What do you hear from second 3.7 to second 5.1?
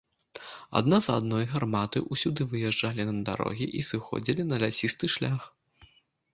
і сыходзілі на лясісты